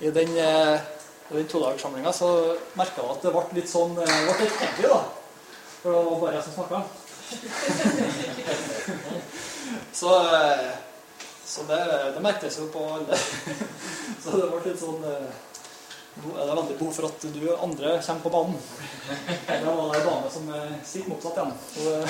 [0.00, 0.76] i den, eh,
[1.30, 2.30] den todagerssamlinga så
[2.78, 5.00] merka jeg at det ble litt sånn eh, det ble litt heavy, da.
[5.80, 6.78] For det var bare jeg som snakka.
[10.00, 10.70] så eh,
[11.50, 11.78] så det,
[12.14, 13.16] det merkes jo på alle.
[14.22, 15.30] så det ble litt sånn eh,
[16.20, 18.58] nå er det veldig behov for at du og andre kommer på banen.
[19.46, 20.50] Det var ei dame som
[20.84, 21.52] stikk motsatt igjen.
[21.70, 22.00] Så det,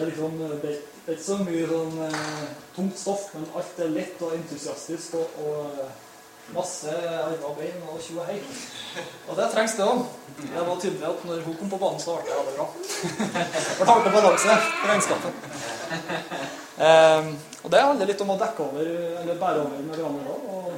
[0.00, 2.44] det, er liksom, det, er- ikke så mye sånn eh,
[2.76, 5.90] tungt stoff, men alt er lett og entusiastisk og, og eh,
[6.54, 8.38] masse armer bein og tjo og hei.
[9.28, 10.00] Og det trengs det òg.
[10.40, 12.66] Det var tydelig at når hun kom på banen, så ble det bra.
[13.80, 15.32] Det ble balanse i regnskapet.
[16.80, 17.28] Um,
[17.60, 18.86] og det handler litt om å dekke over,
[19.20, 20.70] eller bære over med hverandre òg, og,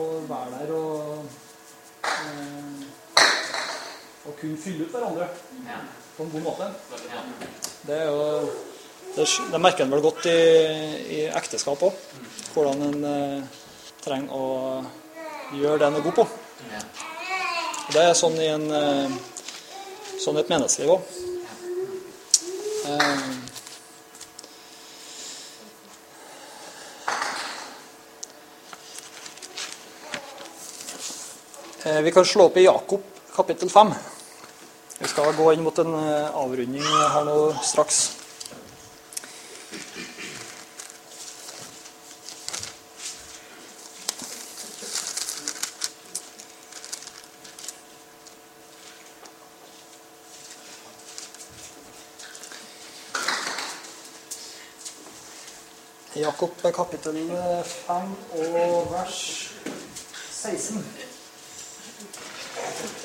[0.00, 0.88] og være der og
[2.10, 2.82] um,
[4.26, 5.28] og kunne fylle ut hverandre
[5.68, 5.78] Ja.
[6.16, 6.70] På en god måte.
[7.86, 8.50] Det er jo
[9.16, 10.40] det, det merker en vel godt i,
[11.16, 12.00] i ekteskap òg.
[12.54, 13.62] Hvordan en eh,
[14.04, 14.46] trenger å
[15.56, 16.26] gjøre det en er god på.
[17.92, 19.16] Det er sånn i en eh,
[20.22, 21.14] sånn et menneskeliv òg.
[22.86, 23.24] Eh,
[31.84, 33.96] eh, vi kan slå opp i Jakob kapittel 5.
[34.98, 37.98] Vi skal gå inn mot en eh, avrunding her nå straks.
[56.16, 57.20] Jakob kapittel
[57.84, 59.20] 5 og vers
[60.32, 60.80] 16.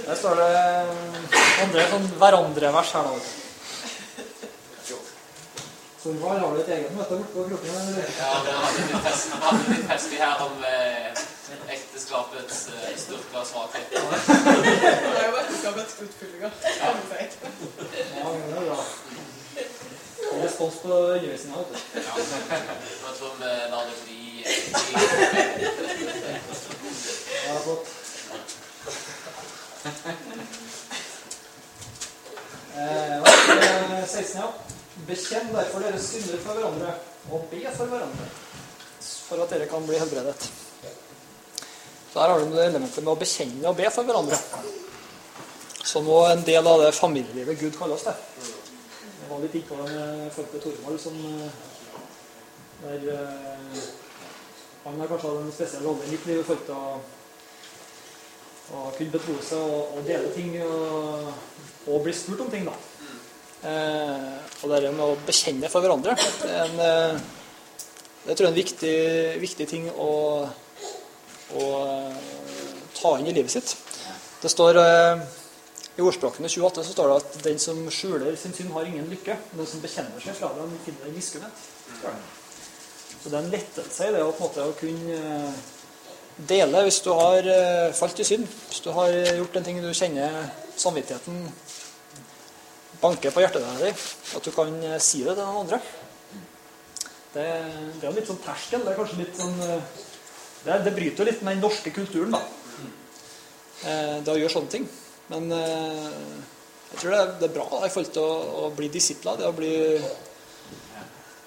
[0.08, 3.16] Der står det andre sånn hverandre-vers her nå.
[3.20, 3.30] du.
[6.02, 7.70] Så hva har du et eget møte borte på kroppen?
[7.78, 8.08] eller?
[8.18, 9.86] Ja, det hadde litt fest- det var litt
[10.24, 11.10] her om eh,
[11.76, 12.96] ekteskapets eh,
[13.38, 13.86] og svakhet.
[13.92, 16.90] Det er jo ekteskapets utfyllinger, Ja.
[16.90, 18.80] Ja, men det er bra.
[20.42, 21.78] Respons på undervisninga, vet du.
[22.02, 22.14] Ja.
[22.18, 24.46] Jeg tror vi lar det bli-
[27.46, 27.86] Ja, flott.
[32.78, 34.52] Eh, ja, 16, ja.
[35.08, 36.94] Bekjenn derfor deres synder for hverandre,
[37.32, 38.28] og be for hverandre,
[39.02, 40.52] for at dere kan bli helbredet.
[42.12, 44.38] Så her har du det elementet med å bekjenne og be for hverandre.
[45.88, 48.14] Som òg en del av det familielivet Gud kaller oss det.
[49.22, 51.58] Jeg var litt innpå det med folk ved Torvald som eh,
[52.82, 53.82] der eh,
[54.84, 57.02] Han har kanskje hatt en spesiell rolle i mitt liv i forhold til å
[58.72, 61.32] og kunne betro seg og, og dele ting og,
[61.92, 62.76] og bli spurt om ting, da.
[63.62, 64.32] Eh,
[64.62, 67.20] og det er med å bekjenne for hverandre det er en, eh,
[68.26, 68.96] det tror jeg er en viktig,
[69.42, 70.12] viktig ting å,
[71.58, 72.18] å eh,
[72.98, 73.74] ta inn i livet sitt.
[74.42, 75.24] Det står eh,
[75.98, 79.38] I ordspråkene 28 så står det at den som skjuler sin synd, har ingen lykke.
[79.52, 81.66] Men den som bekjenner seg slår det, han finner miskunnhet.
[82.02, 82.14] det.
[83.22, 85.60] Så det er en lettelse i det å på en måte å kunne eh,
[86.50, 88.46] dele hvis du har eh, falt i synd.
[88.70, 90.46] Hvis du har gjort en ting du kjenner
[90.78, 91.44] samvittigheten
[93.02, 94.06] banker på hjertet ditt,
[94.38, 95.82] at du kan eh, si det til noen andre.
[97.32, 97.46] Det,
[98.02, 98.84] det er litt sånn terskel.
[98.84, 100.00] Det er kanskje litt sånn eh,
[100.62, 102.42] Det, det bryter jo litt med den norske kulturen, da.
[103.90, 104.90] Eh, Det å gjøre sånne ting.
[105.32, 108.90] Men Jeg tror det er, det er bra da, i forhold til å, å bli
[108.92, 109.38] disipla.
[109.40, 109.72] Det å bli,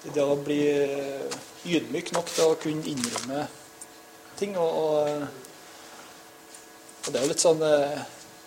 [0.09, 0.61] det å bli
[1.65, 3.45] ydmyk nok til å kunne innrømme
[4.39, 4.57] ting.
[4.57, 5.27] Og, og,
[7.05, 8.03] og det er jo litt sånn eh,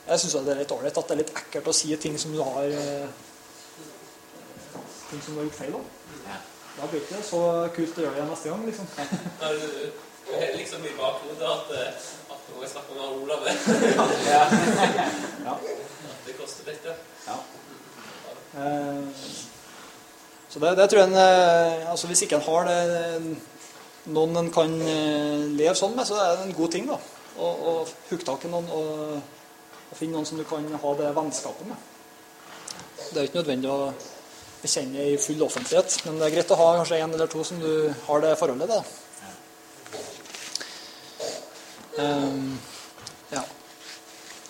[0.08, 2.32] Jeg syns det er litt ålreit at det er litt ekkelt å si ting som
[2.32, 3.08] du har eh,
[5.08, 5.84] Ting som du har gjort feil om.
[6.78, 7.42] Da blir det ikke så
[7.74, 8.88] kult å gjøre det neste gang, liksom.
[10.28, 13.46] Du liksom i bakhodet at, eh, at nå jeg snakker med Olav
[14.34, 15.54] Ja.
[16.26, 16.90] Det koster litt,
[18.58, 19.08] Eh,
[20.48, 23.36] Så det, det tror jeg en, altså Hvis ikke en har det,
[24.08, 24.72] noen en kan
[25.52, 26.86] leve sånn med, så er det en god ting.
[26.88, 26.96] da,
[27.38, 27.74] å
[28.08, 29.18] hooke tak i noen og,
[29.88, 31.76] og finne noen som du kan ha det vennskapet med.
[33.08, 33.90] Det er ikke nødvendig å
[34.62, 37.60] bekjenne i full offentlighet, men det er greit å ha kanskje en eller to som
[37.62, 37.70] du
[38.08, 38.82] har det forholdet til.
[41.98, 42.58] Um,
[43.32, 43.44] ja.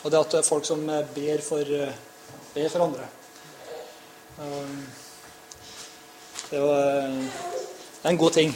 [0.02, 1.76] Og det at det er folk som ber for,
[2.54, 3.10] ber for andre.
[4.38, 4.82] Um,
[6.48, 7.40] det er jo eh,
[8.08, 8.54] en god ting.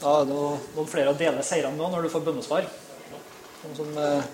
[0.00, 2.68] Da er det noen flere å dele seirene med når du får bønnesvar.
[3.64, 4.30] Noen som eh,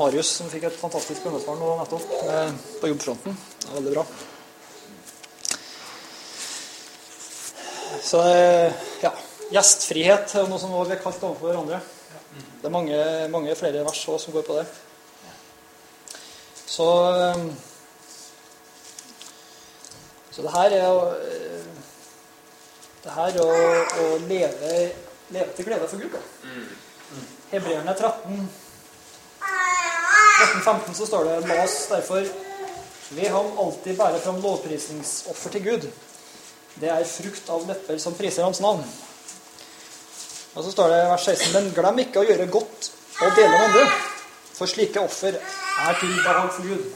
[0.00, 3.34] Marius, som fikk et fantastisk bønnesvar nå nettopp eh, på jobbfronten.
[3.60, 4.04] Det er veldig bra.
[8.00, 9.10] Så eh, ja,
[9.52, 11.82] gjestfrihet er noe som vi har kalt overfor hverandre.
[12.60, 13.00] Det er mange,
[13.32, 14.64] mange flere vers også som går på det.
[16.70, 17.44] Så eh,
[20.30, 21.64] Så det her er eh,
[23.04, 23.52] Det her er å,
[24.00, 24.72] å leve,
[25.34, 26.16] leve til glede for Gud.
[26.16, 26.20] Da.
[27.50, 28.44] Hebreerne 13
[30.40, 32.28] 13-15 så står det La oss derfor
[33.10, 35.86] ved ham alltid bære fram lovprisningsoffer til Gud.
[36.80, 38.84] Det er frukt av lepper som priser hans navn.
[40.54, 43.52] Og så står det i vers 16.: Men glem ikke å gjøre godt og dele
[43.52, 43.84] med andre,
[44.56, 46.86] for slike offer er til behag for Gud.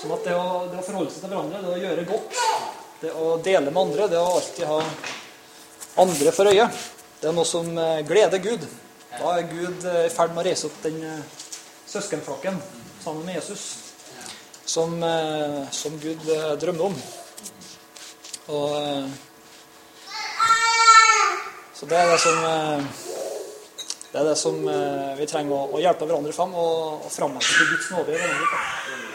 [0.00, 2.38] Sånn at det å, det å forholde seg til hverandre, det å gjøre godt,
[3.00, 4.78] det å dele med andre, det å alltid ha
[6.00, 6.68] andre for øye,
[7.20, 8.64] det er noe som eh, gleder Gud.
[9.12, 11.40] Da er Gud eh, i ferd med å reise opp den eh,
[11.90, 12.60] søskenflokken
[13.04, 13.64] sammen med Jesus,
[14.64, 17.02] som, eh, som Gud drømte drømmer om.
[18.50, 19.10] Og eh,
[21.80, 22.82] Så det er det som eh,
[24.12, 27.12] det er det som eh, vi trenger å, å hjelpe hverandre fram og, og
[27.46, 29.09] til Guds nåde i hverandre.